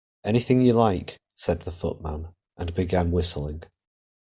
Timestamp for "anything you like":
0.23-1.19